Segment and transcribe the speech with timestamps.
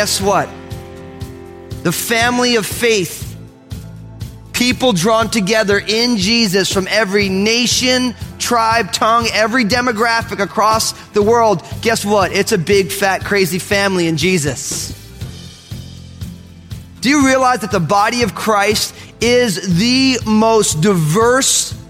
[0.00, 0.48] Guess what?
[1.82, 3.36] The family of faith,
[4.54, 8.14] people drawn together in Jesus from every nation,
[8.50, 11.62] tribe, tongue, every demographic across the world.
[11.82, 12.32] Guess what?
[12.32, 14.90] It's a big, fat, crazy family in Jesus.
[17.00, 21.80] Do you realize that the body of Christ is the most diverse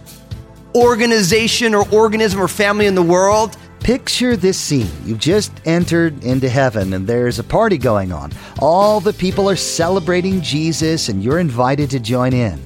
[0.75, 3.57] organization or organism or family in the world?
[3.79, 4.91] Picture this scene.
[5.07, 8.33] You've just entered into heaven and there's a party going on.
[8.59, 12.61] All the people are celebrating Jesus and you're invited to join in.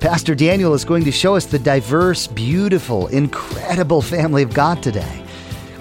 [0.00, 5.22] Pastor Daniel is going to show us the diverse, beautiful, incredible family of God today.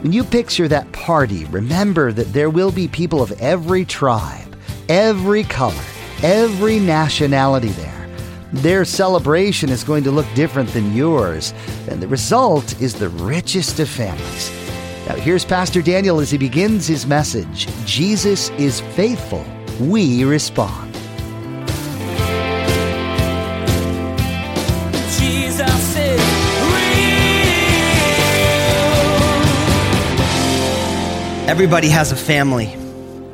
[0.01, 4.57] When you picture that party, remember that there will be people of every tribe,
[4.89, 5.81] every color,
[6.21, 8.09] every nationality there.
[8.51, 11.53] Their celebration is going to look different than yours,
[11.87, 14.51] and the result is the richest of families.
[15.07, 19.45] Now, here's Pastor Daniel as he begins his message Jesus is faithful,
[19.79, 20.88] we respond.
[31.49, 32.67] Everybody has a family,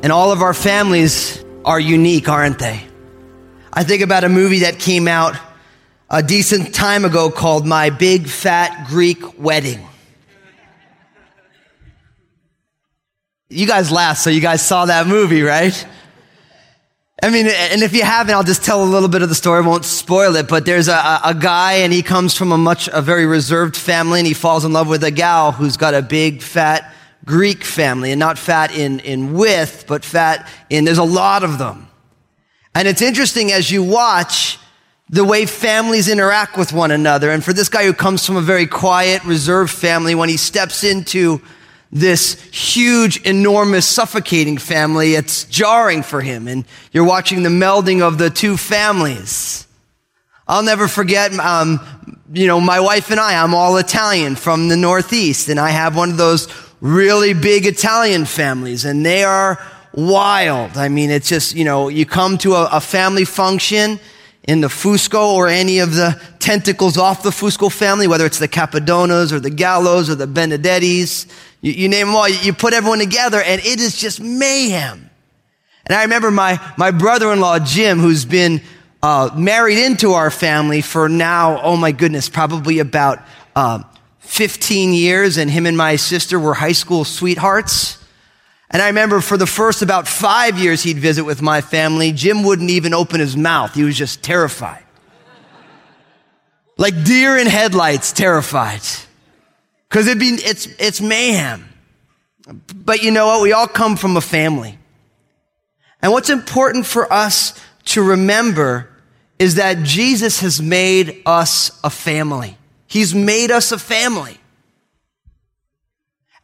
[0.02, 2.82] and all of our families are unique, aren't they?
[3.70, 5.36] I think about a movie that came out
[6.08, 9.86] a decent time ago called My Big Fat Greek Wedding.
[13.50, 15.86] You guys laughed, so you guys saw that movie, right?
[17.22, 19.62] I mean, and if you haven't, I'll just tell a little bit of the story.
[19.62, 22.88] I won't spoil it, but there's a, a guy and he comes from a much,
[22.90, 26.00] a very reserved family and he falls in love with a gal who's got a
[26.00, 26.94] big, fat
[27.26, 31.58] Greek family and not fat in, in width, but fat in, there's a lot of
[31.58, 31.88] them.
[32.74, 34.58] And it's interesting as you watch
[35.08, 37.30] the way families interact with one another.
[37.30, 40.84] And for this guy who comes from a very quiet, reserved family, when he steps
[40.84, 41.40] into
[41.92, 46.48] this huge, enormous, suffocating family, it's jarring for him.
[46.48, 49.66] And you're watching the melding of the two families.
[50.48, 51.80] I'll never forget, um,
[52.32, 55.96] you know, my wife and I, I'm all Italian from the Northeast, and I have
[55.96, 56.46] one of those
[56.86, 59.58] really big Italian families, and they are
[59.92, 60.76] wild.
[60.76, 63.98] I mean, it's just, you know, you come to a, a family function
[64.46, 68.48] in the Fusco or any of the tentacles off the Fusco family, whether it's the
[68.48, 71.26] Capodonas or the Gallos or the Benedettis,
[71.60, 75.10] you, you name them all, you, put everyone together and it is just mayhem.
[75.86, 78.60] And I remember my, my brother-in-law, Jim, who's been
[79.02, 83.20] uh, married into our family for now, oh my goodness, probably about
[83.56, 83.82] uh,
[84.26, 87.98] 15 years, and him and my sister were high school sweethearts.
[88.70, 92.42] And I remember for the first about five years he'd visit with my family, Jim
[92.42, 93.74] wouldn't even open his mouth.
[93.74, 94.84] He was just terrified.
[96.76, 98.82] Like deer in headlights, terrified.
[99.88, 101.66] Cause it'd be, it's, it's mayhem.
[102.74, 103.42] But you know what?
[103.42, 104.78] We all come from a family.
[106.02, 108.90] And what's important for us to remember
[109.38, 112.56] is that Jesus has made us a family.
[112.86, 114.38] He's made us a family.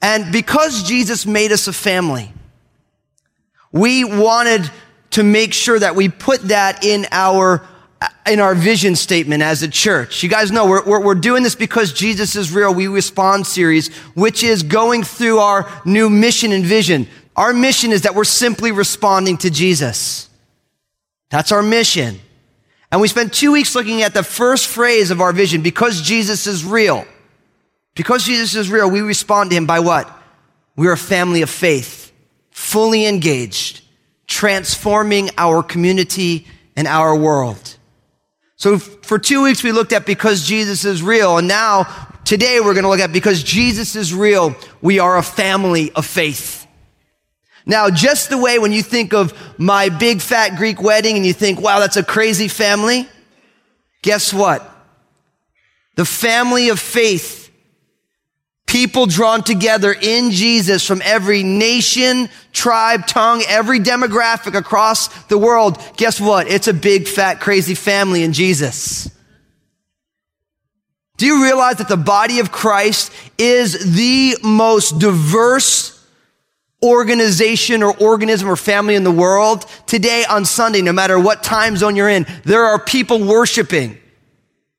[0.00, 2.32] And because Jesus made us a family,
[3.70, 4.68] we wanted
[5.10, 7.66] to make sure that we put that in our
[8.26, 10.24] in our vision statement as a church.
[10.24, 12.74] You guys know we're, we're, we're, doing this because Jesus is real.
[12.74, 17.06] We respond series, which is going through our new mission and vision.
[17.36, 20.28] Our mission is that we're simply responding to Jesus.
[21.30, 22.18] That's our mission.
[22.92, 26.46] And we spent two weeks looking at the first phrase of our vision, because Jesus
[26.46, 27.06] is real.
[27.94, 30.08] Because Jesus is real, we respond to him by what?
[30.76, 32.12] We're a family of faith,
[32.50, 33.82] fully engaged,
[34.26, 37.76] transforming our community and our world.
[38.56, 41.84] So for two weeks we looked at because Jesus is real, and now
[42.24, 46.06] today we're going to look at because Jesus is real, we are a family of
[46.06, 46.61] faith.
[47.64, 51.32] Now, just the way when you think of my big fat Greek wedding and you
[51.32, 53.08] think, wow, that's a crazy family,
[54.02, 54.68] guess what?
[55.96, 57.42] The family of faith
[58.72, 65.78] people drawn together in Jesus from every nation, tribe, tongue, every demographic across the world.
[65.98, 66.48] Guess what?
[66.48, 69.10] It's a big, fat, crazy family in Jesus.
[71.18, 76.01] Do you realize that the body of Christ is the most diverse
[76.84, 79.66] organization or organism or family in the world?
[79.86, 83.98] Today on Sunday, no matter what time zone you're in, there are people worshiping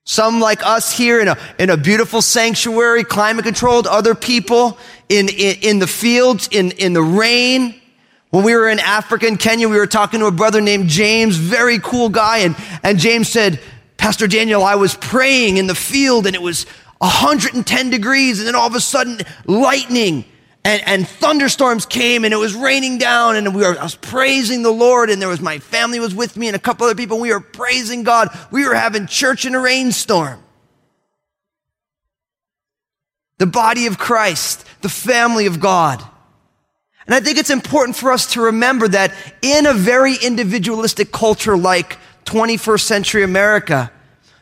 [0.05, 4.77] Some like us here in a, in a beautiful sanctuary, climate controlled, other people
[5.07, 7.79] in, in, in the fields, in, in the rain.
[8.29, 11.37] When we were in Africa and Kenya, we were talking to a brother named James,
[11.37, 12.39] very cool guy.
[12.39, 13.61] And, and James said,
[13.95, 16.65] Pastor Daniel, I was praying in the field and it was
[16.97, 18.39] 110 degrees.
[18.39, 20.25] And then all of a sudden, lightning
[20.65, 24.63] and, and thunderstorms came and it was raining down and we were, I was praising
[24.63, 27.19] the Lord and there was my family was with me and a couple other people.
[27.19, 28.29] We were praising God.
[28.49, 30.41] We were having church in a rainstorm.
[33.39, 36.01] The body of Christ, the family of God.
[37.05, 41.57] And I think it's important for us to remember that in a very individualistic culture
[41.57, 43.91] like 21st century America,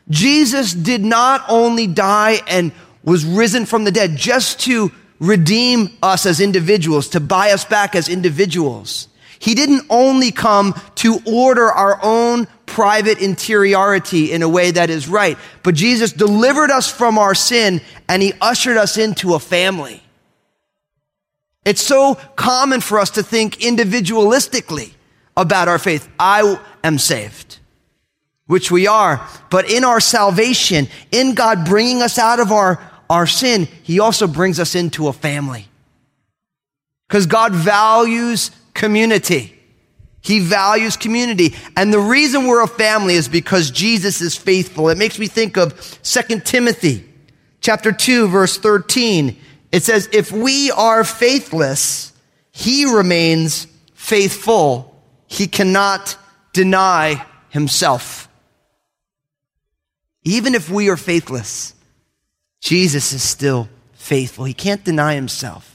[0.08, 2.70] Jesus did not only die and
[3.02, 4.92] was risen from the dead just to
[5.22, 9.06] redeem us as individuals, to buy us back as individuals.
[9.38, 15.08] He didn't only come to order our own private interiority in a way that is
[15.08, 20.02] right, but Jesus delivered us from our sin and he ushered us into a family.
[21.64, 24.92] It's so common for us to think individualistically
[25.36, 26.08] about our faith.
[26.18, 27.58] I am saved,
[28.46, 29.24] which we are.
[29.50, 32.80] But in our salvation, in God bringing us out of our,
[33.12, 35.68] our sin, He also brings us into a family.
[37.06, 39.58] Because God values community.
[40.22, 41.54] He values community.
[41.76, 44.88] And the reason we're a family is because Jesus is faithful.
[44.88, 47.04] It makes me think of 2 Timothy
[47.60, 49.36] chapter 2 verse 13.
[49.72, 52.12] It says, if we are faithless,
[52.50, 55.02] he remains faithful.
[55.26, 56.16] He cannot
[56.52, 58.28] deny himself.
[60.24, 61.74] Even if we are faithless,
[62.62, 64.44] Jesus is still faithful.
[64.44, 65.68] He can't deny himself.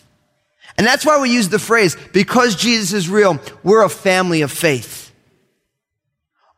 [0.77, 4.51] And that's why we use the phrase, because Jesus is real, we're a family of
[4.51, 5.11] faith.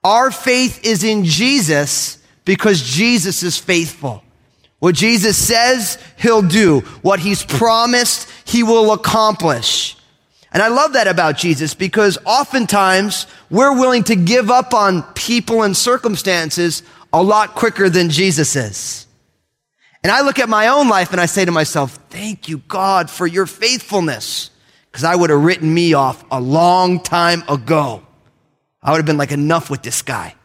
[0.03, 4.23] Our faith is in Jesus because Jesus is faithful.
[4.77, 6.81] What Jesus says, he'll do.
[7.01, 9.97] What he's promised, he will accomplish.
[10.53, 15.63] And I love that about Jesus because oftentimes we're willing to give up on people
[15.63, 19.07] and circumstances a lot quicker than Jesus is.
[20.03, 23.09] And I look at my own life and I say to myself, thank you, God,
[23.09, 24.49] for your faithfulness.
[24.89, 28.03] Because I would have written me off a long time ago.
[28.81, 30.35] I would have been like, enough with this guy.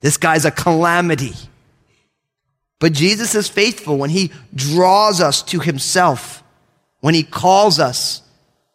[0.00, 1.34] This guy's a calamity.
[2.78, 6.42] But Jesus is faithful when he draws us to himself.
[7.00, 8.22] When he calls us,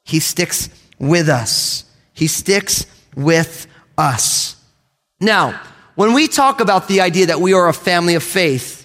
[0.04, 0.69] he sticks
[1.00, 1.86] with us.
[2.13, 2.86] He sticks
[3.16, 3.68] with
[3.98, 4.57] us.
[5.19, 5.59] Now,
[5.95, 8.82] when we talk about the idea that we are a family of faith,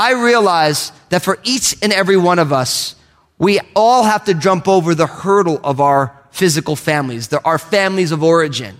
[0.00, 2.96] I realize that for each and every one of us,
[3.36, 8.22] we all have to jump over the hurdle of our physical families, our families of
[8.22, 8.78] origin.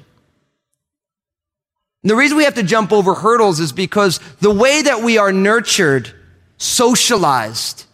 [2.03, 5.19] And the reason we have to jump over hurdles is because the way that we
[5.19, 6.11] are nurtured,
[6.57, 7.85] socialized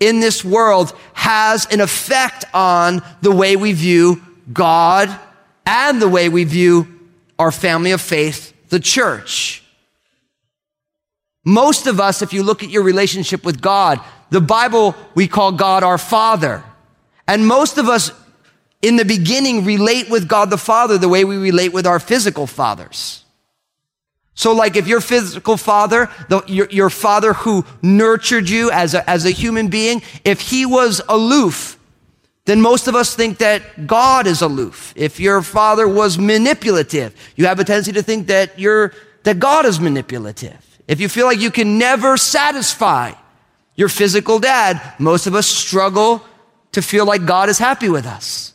[0.00, 5.14] in this world has an effect on the way we view God
[5.66, 6.88] and the way we view
[7.38, 9.62] our family of faith, the church.
[11.46, 14.00] Most of us, if you look at your relationship with God,
[14.30, 16.64] the Bible, we call God our Father.
[17.28, 18.10] And most of us
[18.82, 22.48] in the beginning relate with God the Father the way we relate with our physical
[22.48, 23.24] fathers.
[24.34, 29.08] So like if your physical father, the, your, your father who nurtured you as a,
[29.08, 31.78] as a human being, if he was aloof,
[32.44, 34.92] then most of us think that God is aloof.
[34.96, 39.64] If your father was manipulative, you have a tendency to think that you're, that God
[39.64, 40.65] is manipulative.
[40.88, 43.12] If you feel like you can never satisfy
[43.74, 46.24] your physical dad, most of us struggle
[46.72, 48.52] to feel like God is happy with us.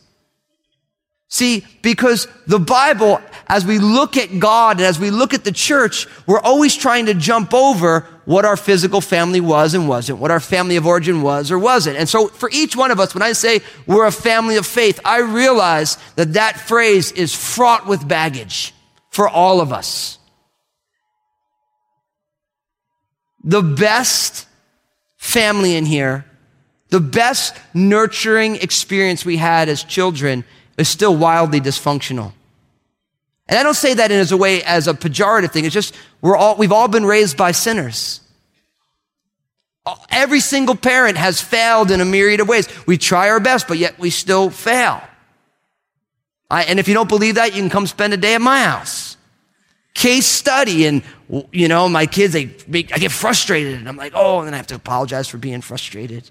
[1.28, 5.52] See, because the Bible, as we look at God and as we look at the
[5.52, 10.30] church, we're always trying to jump over what our physical family was and wasn't, what
[10.30, 11.96] our family of origin was or wasn't.
[11.96, 15.00] And so for each one of us, when I say we're a family of faith,
[15.06, 18.74] I realize that that phrase is fraught with baggage
[19.08, 20.18] for all of us.
[23.44, 24.46] The best
[25.16, 26.24] family in here,
[26.90, 30.44] the best nurturing experience we had as children
[30.78, 32.32] is still wildly dysfunctional.
[33.48, 35.64] And I don't say that in as a way as a pejorative thing.
[35.64, 38.20] It's just we're all we've all been raised by sinners.
[40.10, 42.68] Every single parent has failed in a myriad of ways.
[42.86, 45.02] We try our best, but yet we still fail.
[46.48, 48.62] I, and if you don't believe that, you can come spend a day at my
[48.62, 49.11] house.
[49.94, 51.02] Case study, and
[51.50, 54.54] you know, my kids, they make, I get frustrated, and I'm like, oh, and then
[54.54, 56.30] I have to apologize for being frustrated.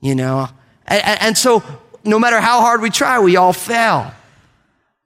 [0.00, 0.48] You know,
[0.86, 1.62] and, and so
[2.04, 4.12] no matter how hard we try, we all fail.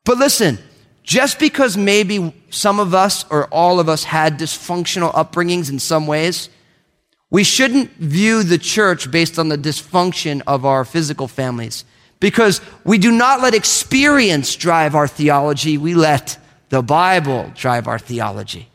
[0.04, 0.58] But listen,
[1.02, 6.06] just because maybe some of us or all of us had dysfunctional upbringings in some
[6.06, 6.48] ways,
[7.30, 11.84] we shouldn't view the church based on the dysfunction of our physical families
[12.20, 15.76] because we do not let experience drive our theology.
[15.76, 18.68] We let the Bible drive our theology.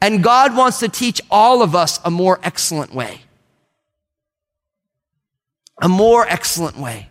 [0.00, 3.22] And God wants to teach all of us a more excellent way.
[5.80, 7.08] A more excellent way.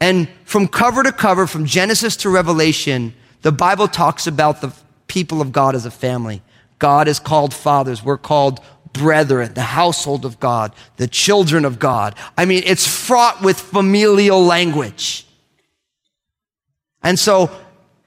[0.00, 4.72] And from cover to cover, from Genesis to Revelation, the Bible talks about the
[5.08, 6.42] people of God as a family.
[6.78, 8.04] God is called fathers.
[8.04, 8.60] We're called
[8.92, 12.14] brethren, the household of God, the children of God.
[12.36, 15.26] I mean, it's fraught with familial language.
[17.02, 17.50] And so,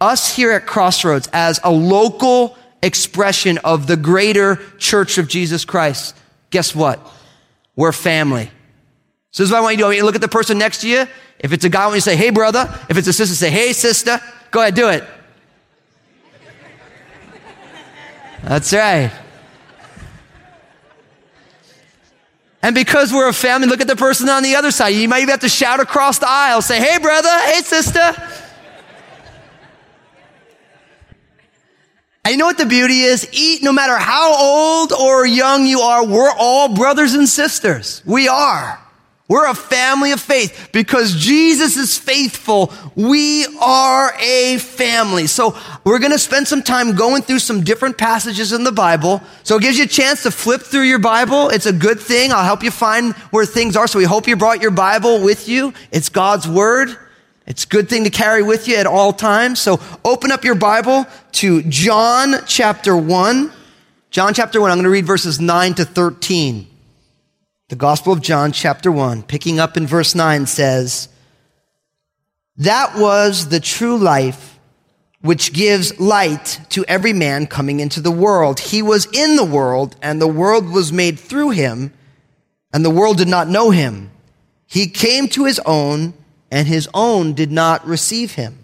[0.02, 6.18] us here at Crossroads, as a local expression of the greater church of Jesus Christ,
[6.50, 7.00] guess what?
[7.76, 8.52] We're family.
[9.32, 9.86] So this is what I want you to do.
[9.86, 11.06] I want you to look at the person next to you.
[11.40, 12.68] If it's a guy, I want you to say, hey, brother.
[12.90, 14.20] If it's a sister, say, hey, sister.
[14.50, 15.04] Go ahead, do it.
[18.44, 19.12] That's right.
[22.64, 24.90] And because we're a family, look at the person on the other side.
[24.90, 28.14] You might even have to shout across the aisle, say, hey, brother, hey, sister.
[32.24, 33.28] And you know what the beauty is?
[33.32, 38.04] Eat, no matter how old or young you are, we're all brothers and sisters.
[38.06, 38.80] We are.
[39.28, 42.74] We're a family of faith because Jesus is faithful.
[42.96, 45.26] We are a family.
[45.26, 49.24] So we're going to spend some time going through some different passages in the Bible.
[49.44, 51.48] So it gives you a chance to flip through your Bible.
[51.48, 52.34] It's a good thing.
[52.34, 53.88] I'll help you find where things are.
[53.88, 55.74] So we hope you brought your Bible with you.
[55.92, 56.90] It's God's word.
[57.52, 59.60] It's a good thing to carry with you at all times.
[59.60, 63.52] So open up your Bible to John chapter 1.
[64.10, 64.72] John chapter 1.
[64.72, 66.66] I'm going to read verses 9 to 13.
[67.68, 71.10] The Gospel of John, chapter 1, picking up in verse 9, says,
[72.56, 74.58] That was the true life
[75.20, 78.62] which gives light to every man coming into the world.
[78.62, 81.92] He was in the world, and the world was made through him,
[82.74, 84.10] and the world did not know him.
[84.68, 86.14] He came to his own,
[86.52, 88.60] and his own did not receive him.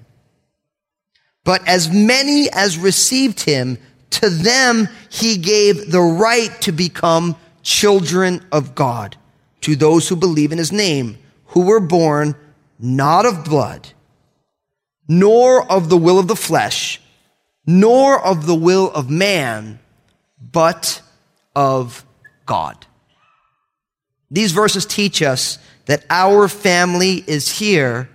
[1.44, 3.78] But as many as received him,
[4.12, 9.16] to them he gave the right to become children of God
[9.62, 11.18] to those who believe in his name,
[11.48, 12.36] who were born
[12.80, 13.90] not of blood,
[15.08, 17.02] nor of the will of the flesh,
[17.66, 19.80] nor of the will of man,
[20.52, 21.02] but
[21.56, 22.06] of
[22.46, 22.86] God.
[24.30, 28.10] These verses teach us that our family is here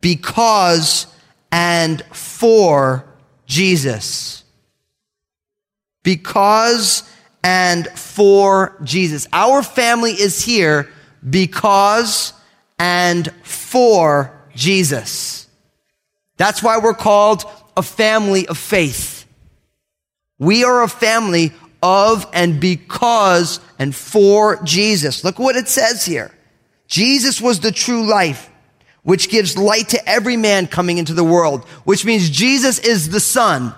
[0.00, 1.06] because
[1.52, 3.04] and for
[3.46, 4.44] Jesus.
[6.02, 7.02] Because
[7.44, 9.26] and for Jesus.
[9.32, 10.88] Our family is here
[11.28, 12.32] because
[12.78, 15.48] and for Jesus.
[16.36, 17.44] That's why we're called
[17.76, 19.26] a family of faith.
[20.38, 21.52] We are a family
[21.82, 25.24] of and because and for Jesus.
[25.24, 26.30] Look what it says here.
[26.90, 28.50] Jesus was the true life,
[29.02, 33.20] which gives light to every man coming into the world, which means Jesus is the
[33.20, 33.72] Son,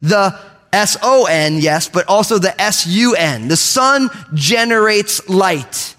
[0.00, 0.36] the
[0.72, 3.48] S-O-N, yes, but also the S-U-N.
[3.48, 5.94] The sun generates light.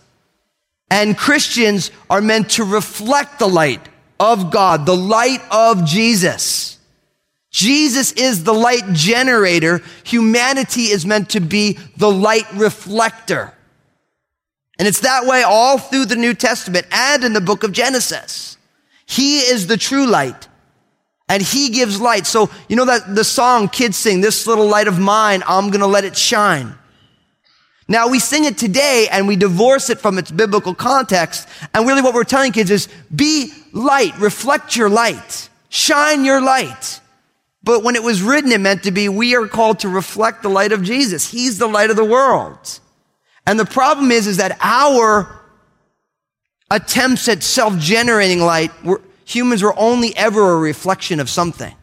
[0.92, 3.88] And Christians are meant to reflect the light
[4.20, 6.80] of God, the light of Jesus.
[7.50, 9.82] Jesus is the light generator.
[10.04, 13.54] Humanity is meant to be the light reflector.
[14.80, 18.58] And it's that way all through the New Testament and in the book of Genesis.
[19.06, 20.48] He is the true light
[21.30, 22.26] and he gives light.
[22.26, 25.82] So, you know that the song kids sing, this little light of mine, I'm going
[25.82, 26.76] to let it shine.
[27.88, 31.48] Now we sing it today and we divorce it from its biblical context.
[31.74, 37.00] And really what we're telling kids is be light, reflect your light, shine your light.
[37.64, 40.50] But when it was written, it meant to be, we are called to reflect the
[40.50, 41.30] light of Jesus.
[41.30, 42.80] He's the light of the world.
[43.48, 45.42] And the problem is, is that our
[46.70, 48.72] attempts at self-generating light,
[49.24, 51.74] humans were only ever a reflection of something.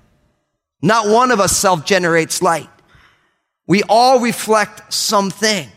[0.83, 2.68] Not one of us self generates light.
[3.66, 5.71] We all reflect something.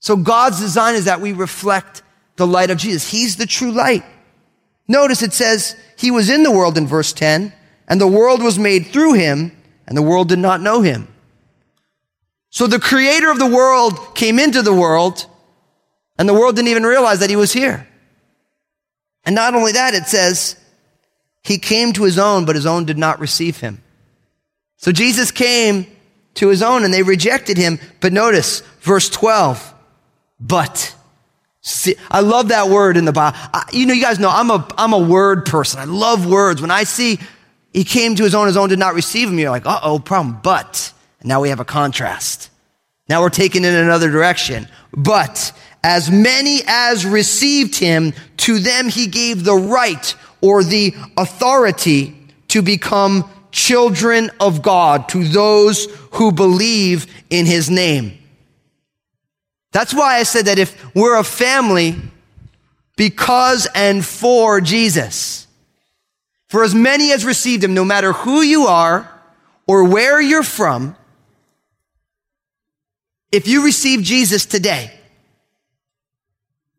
[0.00, 2.02] So God's design is that we reflect
[2.36, 3.10] the light of Jesus.
[3.10, 4.04] He's the true light.
[4.86, 7.50] Notice it says he was in the world in verse 10
[7.88, 11.08] and the world was made through him and the world did not know him.
[12.54, 15.26] So the creator of the world came into the world
[16.16, 17.88] and the world didn't even realize that he was here.
[19.24, 20.54] And not only that, it says,
[21.42, 23.82] he came to his own, but his own did not receive him.
[24.76, 25.88] So Jesus came
[26.34, 27.80] to his own and they rejected him.
[28.00, 29.74] But notice verse 12,
[30.38, 30.94] but.
[31.60, 33.36] See, I love that word in the Bible.
[33.52, 35.80] I, you know, you guys know I'm a, I'm a word person.
[35.80, 36.62] I love words.
[36.62, 37.18] When I see
[37.72, 39.40] He came to his own, his own did not receive him.
[39.40, 40.38] You're like, uh oh, problem.
[40.40, 40.92] But
[41.24, 42.50] now we have a contrast.
[43.08, 44.68] Now we're taken in another direction.
[44.92, 45.52] But
[45.82, 52.16] as many as received him, to them he gave the right or the authority
[52.48, 58.18] to become children of God, to those who believe in his name.
[59.72, 61.96] That's why I said that if we're a family
[62.96, 65.46] because and for Jesus,
[66.48, 69.10] for as many as received him, no matter who you are
[69.66, 70.96] or where you're from,
[73.34, 74.92] if you receive Jesus today,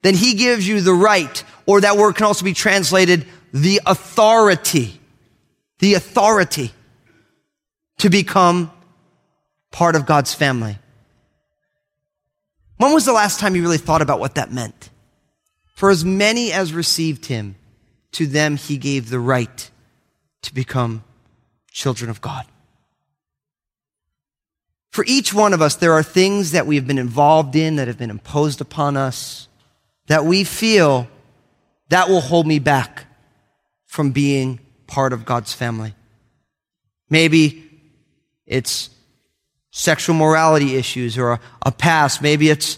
[0.03, 5.01] then he gives you the right, or that word can also be translated the authority,
[5.79, 6.71] the authority
[7.97, 8.71] to become
[9.71, 10.77] part of God's family.
[12.77, 14.89] When was the last time you really thought about what that meant?
[15.73, 17.55] For as many as received him,
[18.13, 19.69] to them he gave the right
[20.43, 21.03] to become
[21.69, 22.45] children of God.
[24.95, 27.89] For each one of us, there are things that we have been involved in that
[27.89, 29.49] have been imposed upon us
[30.07, 31.09] that we feel
[31.89, 33.05] that will hold me back
[33.87, 35.93] from being part of God's family.
[37.09, 37.69] Maybe
[38.45, 38.89] it's
[39.69, 42.21] sexual morality issues or a, a past.
[42.21, 42.77] Maybe it's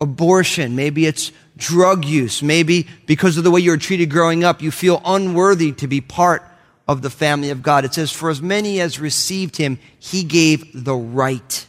[0.00, 0.76] abortion.
[0.76, 2.44] Maybe it's drug use.
[2.44, 6.00] Maybe because of the way you were treated growing up, you feel unworthy to be
[6.00, 6.44] part
[6.88, 7.84] of the family of God.
[7.84, 11.66] It says, for as many as received him, he gave the right.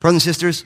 [0.00, 0.64] Brothers and sisters,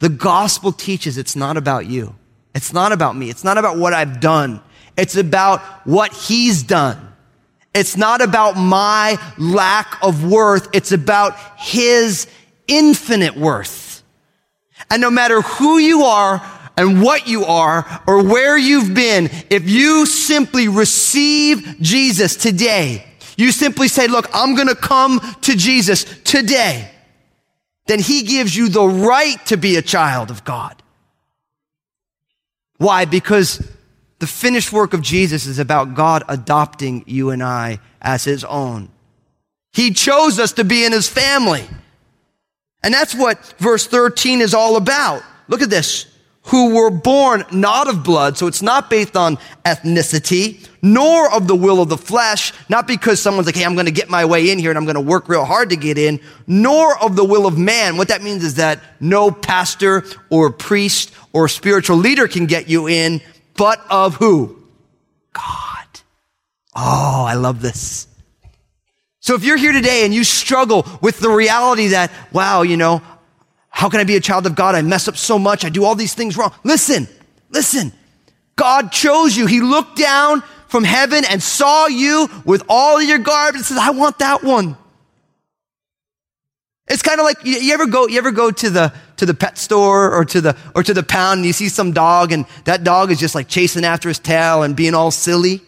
[0.00, 2.14] the gospel teaches it's not about you.
[2.54, 3.30] It's not about me.
[3.30, 4.60] It's not about what I've done.
[4.96, 6.98] It's about what he's done.
[7.72, 10.68] It's not about my lack of worth.
[10.74, 12.26] It's about his
[12.66, 14.02] infinite worth.
[14.90, 16.38] And no matter who you are
[16.76, 23.52] and what you are or where you've been, if you simply receive Jesus today, you
[23.52, 26.90] simply say, look, I'm going to come to Jesus today
[27.90, 30.80] then he gives you the right to be a child of God.
[32.76, 33.04] Why?
[33.04, 33.68] Because
[34.20, 38.90] the finished work of Jesus is about God adopting you and I as his own.
[39.72, 41.64] He chose us to be in his family.
[42.84, 45.24] And that's what verse 13 is all about.
[45.48, 46.09] Look at this
[46.44, 51.54] who were born not of blood, so it's not based on ethnicity, nor of the
[51.54, 54.50] will of the flesh, not because someone's like, hey, I'm going to get my way
[54.50, 57.24] in here and I'm going to work real hard to get in, nor of the
[57.24, 57.96] will of man.
[57.98, 62.88] What that means is that no pastor or priest or spiritual leader can get you
[62.88, 63.20] in,
[63.56, 64.56] but of who?
[65.34, 65.86] God.
[66.74, 68.06] Oh, I love this.
[69.20, 73.02] So if you're here today and you struggle with the reality that, wow, you know,
[73.80, 74.74] how can I be a child of God?
[74.74, 75.64] I mess up so much.
[75.64, 76.52] I do all these things wrong.
[76.64, 77.08] Listen,
[77.48, 77.94] listen.
[78.54, 79.46] God chose you.
[79.46, 83.88] He looked down from heaven and saw you with all your garbage and says, I
[83.88, 84.76] want that one.
[86.88, 89.32] It's kind of like you, you, ever go, you ever go to the, to the
[89.32, 92.44] pet store or to the, or to the pound and you see some dog and
[92.66, 95.62] that dog is just like chasing after his tail and being all silly.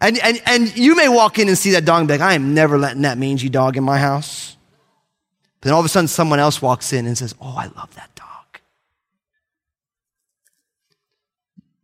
[0.00, 2.32] And, and, and you may walk in and see that dog and be like, I
[2.32, 4.55] am never letting that mangy dog in my house.
[5.66, 8.14] Then all of a sudden, someone else walks in and says, Oh, I love that
[8.14, 8.60] dog.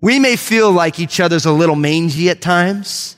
[0.00, 3.16] We may feel like each other's a little mangy at times.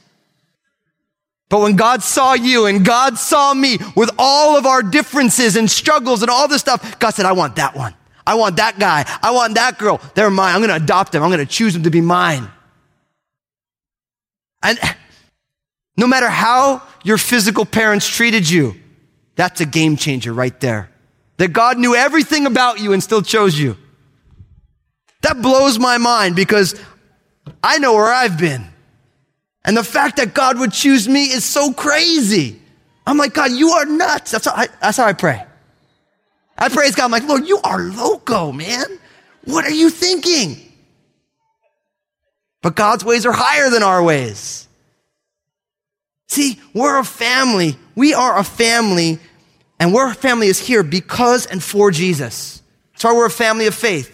[1.51, 5.71] But when God saw you and God saw me with all of our differences and
[5.71, 7.95] struggles and all this stuff, God said, I want that one.
[8.27, 9.05] I want that guy.
[9.23, 10.01] I want that girl.
[10.15, 10.55] They're mine.
[10.55, 11.23] I'm going to adopt them.
[11.23, 12.49] I'm going to choose them to be mine.
[14.63, 14.79] And
[15.99, 18.77] no matter how your physical parents treated you,
[19.37, 20.91] that's a game changer right there.
[21.37, 23.77] That God knew everything about you and still chose you.
[25.23, 26.81] That blows my mind because
[27.63, 28.67] I know where I've been.
[29.65, 32.61] And the fact that God would choose me is so crazy.
[33.07, 34.31] I'm like, God, you are nuts.
[34.31, 35.45] That's how I, that's how I pray.
[36.57, 37.07] I praise God.
[37.07, 38.85] I'm like, Lord, you are loco, man.
[39.45, 40.61] What are you thinking?
[42.63, 44.69] But God's ways are higher than our ways.
[46.35, 47.77] See, we're a family.
[47.95, 49.21] We are a family,
[49.79, 52.61] and we're a family is here because and for Jesus.
[52.91, 54.11] That's why we're a family of faith.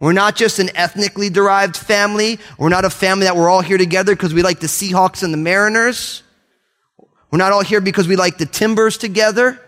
[0.00, 2.38] We're not just an ethnically derived family.
[2.56, 5.30] We're not a family that we're all here together because we like the Seahawks and
[5.30, 6.22] the Mariners.
[7.30, 9.60] We're not all here because we like the Timbers together.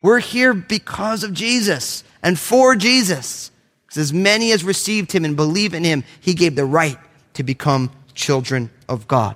[0.00, 3.50] We're here because of Jesus and for Jesus.
[3.84, 6.98] Because as many as received him and believe in him, he gave the right
[7.34, 9.34] to become children of God.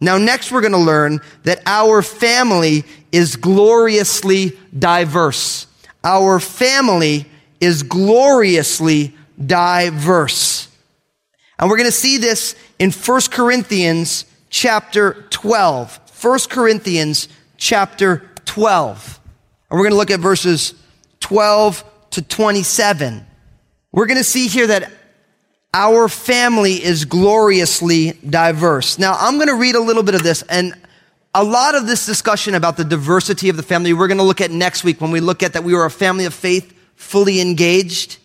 [0.00, 5.66] Now, next we're going to learn that our family is gloriously diverse.
[6.04, 7.26] Our family
[7.60, 10.68] is gloriously diverse.
[11.58, 16.00] And we're going to see this in 1 Corinthians chapter 12.
[16.22, 19.20] 1 Corinthians chapter 12.
[19.70, 20.74] And we're going to look at verses
[21.20, 23.26] 12 to 27.
[23.90, 24.92] We're going to see here that
[25.74, 28.98] our family is gloriously diverse.
[28.98, 30.74] Now, I'm going to read a little bit of this and
[31.34, 34.40] a lot of this discussion about the diversity of the family, we're going to look
[34.40, 37.40] at next week when we look at that we were a family of faith, fully
[37.40, 38.18] engaged.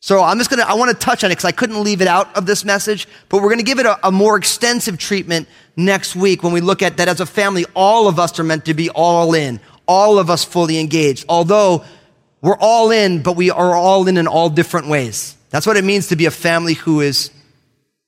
[0.00, 2.00] So I'm just going to, I want to touch on it because I couldn't leave
[2.00, 4.98] it out of this message, but we're going to give it a, a, more extensive
[4.98, 8.44] treatment next week when we look at that as a family, all of us are
[8.44, 11.24] meant to be all in, all of us fully engaged.
[11.28, 11.84] Although
[12.40, 15.36] we're all in, but we are all in in all different ways.
[15.54, 17.30] That's what it means to be a family who is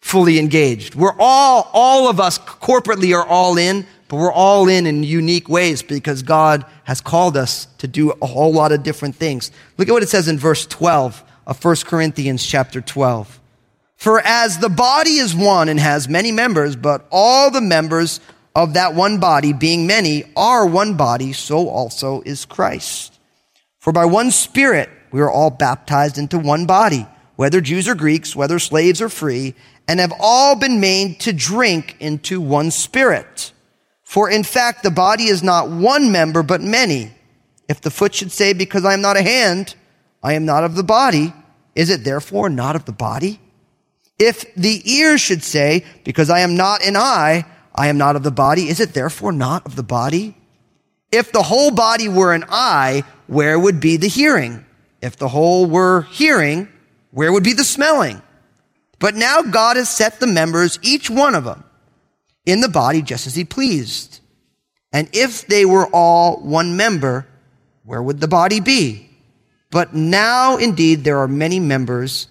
[0.01, 0.97] fully engaged.
[0.97, 5.49] We're all, all of us corporately are all in, but we're all in in unique
[5.49, 9.53] ways because God has called us to do a whole lot of different things.
[9.79, 13.39] Look at what it says in verse 12 of 1 Corinthians chapter 12.
[13.95, 18.19] For as the body is one and has many members, but all the members
[18.57, 23.17] of that one body, being many, are one body, so also is Christ.
[23.79, 27.07] For by one Spirit we are all baptized into one body,
[27.37, 29.55] whether Jews or Greeks, whether slaves or free,
[29.87, 33.53] and have all been made to drink into one Spirit.
[34.03, 37.13] For in fact, the body is not one member, but many.
[37.69, 39.75] If the foot should say, because I am not a hand,
[40.23, 41.33] I am not of the body,
[41.75, 43.41] is it therefore not of the body?
[44.19, 47.45] If the ear should say, because I am not an eye,
[47.75, 50.35] I am not of the body, is it therefore not of the body?
[51.13, 54.65] If the whole body were an eye, where would be the hearing?
[55.03, 56.69] If the whole were hearing,
[57.17, 58.21] where would be the smelling?
[58.99, 61.65] But now God has set the members, each one of them,
[62.45, 64.21] in the body just as he pleased.
[64.93, 67.27] And if they were all one member,
[67.85, 69.09] where would the body be?
[69.71, 72.29] But now indeed there are many members,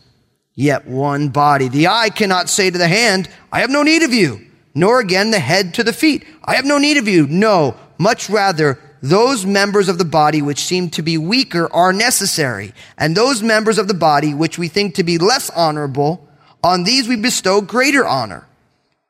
[0.54, 1.68] yet one body.
[1.68, 4.46] The eye cannot say to the hand, I have no need of you,
[4.76, 7.26] nor again the head to the feet, I have no need of you.
[7.26, 12.74] No, much rather, those members of the body which seem to be weaker are necessary,
[12.98, 16.28] and those members of the body which we think to be less honorable,
[16.64, 18.48] on these we bestow greater honor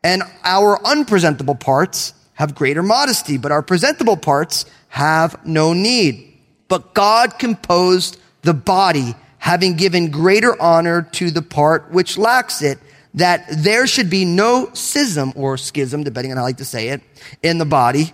[0.05, 6.37] and our unpresentable parts have greater modesty, but our presentable parts have no need.
[6.67, 12.77] But God composed the body, having given greater honor to the part which lacks it,
[13.15, 16.89] that there should be no schism or schism, depending on how I like to say
[16.89, 17.01] it,
[17.41, 18.13] in the body,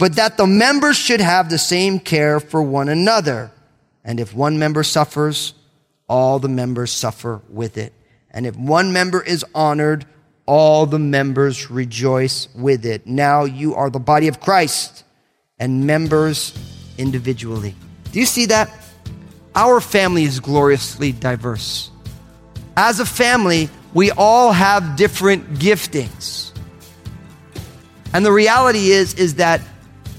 [0.00, 3.52] but that the members should have the same care for one another.
[4.02, 5.52] And if one member suffers,
[6.08, 7.92] all the members suffer with it.
[8.30, 10.06] And if one member is honored,
[10.46, 13.06] all the members rejoice with it.
[13.06, 15.04] Now you are the body of Christ
[15.58, 16.54] and members
[16.96, 17.74] individually.
[18.10, 18.74] Do you see that?
[19.54, 21.90] Our family is gloriously diverse.
[22.74, 26.52] As a family, we all have different giftings.
[28.14, 29.60] And the reality is, is that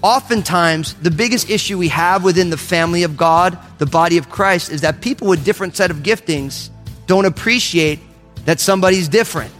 [0.01, 4.71] oftentimes the biggest issue we have within the family of God, the body of Christ,
[4.71, 6.69] is that people with different set of giftings
[7.07, 7.99] don't appreciate
[8.45, 9.53] that somebody's different.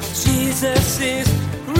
[0.00, 1.28] Jesus is
[1.68, 1.76] real.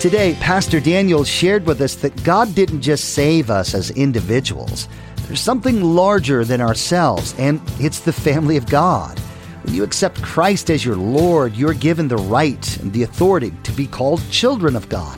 [0.00, 4.88] Today, Pastor Daniel shared with us that God didn't just save us as individuals.
[5.26, 9.20] There's something larger than ourselves, and it's the family of God.
[9.64, 13.72] When you accept Christ as your Lord, you're given the right and the authority to
[13.72, 15.16] be called children of God.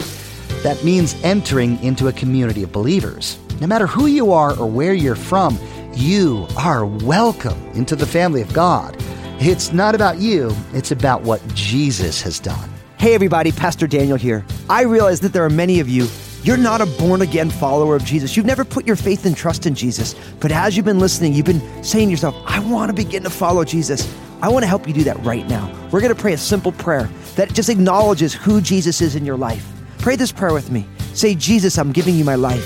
[0.62, 3.38] That means entering into a community of believers.
[3.62, 5.58] No matter who you are or where you're from,
[5.94, 8.96] you are welcome into the family of God.
[9.40, 12.70] It's not about you, it's about what Jesus has done.
[12.98, 14.44] Hey, everybody, Pastor Daniel here.
[14.68, 16.06] I realize that there are many of you.
[16.44, 18.36] You're not a born again follower of Jesus.
[18.36, 20.14] You've never put your faith and trust in Jesus.
[20.40, 23.30] But as you've been listening, you've been saying to yourself, I want to begin to
[23.30, 24.14] follow Jesus.
[24.42, 25.72] I want to help you do that right now.
[25.90, 29.38] We're going to pray a simple prayer that just acknowledges who Jesus is in your
[29.38, 29.66] life.
[30.00, 30.86] Pray this prayer with me.
[31.14, 32.64] Say, Jesus, I'm giving you my life.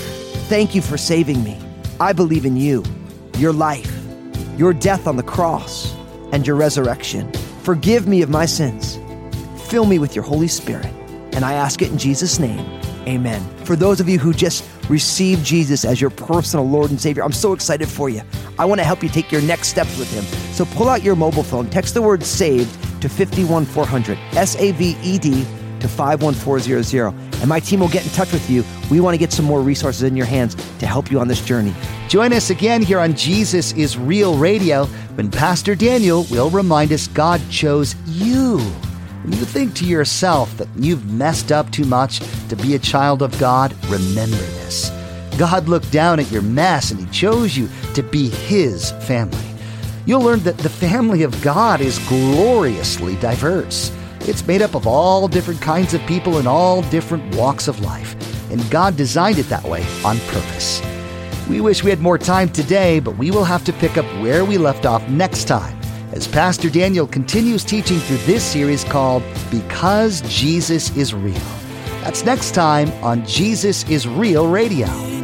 [0.49, 1.57] Thank you for saving me.
[2.01, 2.83] I believe in you,
[3.37, 3.97] your life,
[4.57, 5.95] your death on the cross
[6.33, 7.31] and your resurrection.
[7.63, 8.99] Forgive me of my sins.
[9.69, 10.87] Fill me with your Holy Spirit.
[11.31, 12.78] And I ask it in Jesus' name.
[13.09, 13.41] Amen.
[13.65, 17.31] For those of you who just received Jesus as your personal Lord and Savior, I'm
[17.31, 18.21] so excited for you.
[18.59, 20.23] I want to help you take your next steps with Him.
[20.53, 24.95] So pull out your mobile phone, text the word saved to 51400, S A V
[25.01, 25.43] E D
[25.79, 28.63] to 51400, and my team will get in touch with you.
[28.91, 31.41] We want to get some more resources in your hands to help you on this
[31.41, 31.73] journey.
[32.09, 37.07] Join us again here on Jesus is Real Radio when Pastor Daniel will remind us
[37.07, 38.59] God chose you.
[39.23, 43.21] When you think to yourself that you've messed up too much to be a child
[43.21, 44.89] of God, remember this.
[45.37, 49.37] God looked down at your mess and He chose you to be His family.
[50.05, 53.91] You'll learn that the family of God is gloriously diverse.
[54.21, 58.15] It's made up of all different kinds of people in all different walks of life,
[58.51, 60.81] and God designed it that way on purpose.
[61.49, 64.45] We wish we had more time today, but we will have to pick up where
[64.45, 65.78] we left off next time
[66.11, 71.33] as Pastor Daniel continues teaching through this series called Because Jesus is Real.
[72.03, 75.18] That's next time on Jesus is Real Radio.